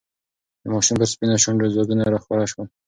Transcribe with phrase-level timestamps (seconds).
[0.61, 2.67] د ماشوم پر سپینو شونډو ځگونه راښکاره شول.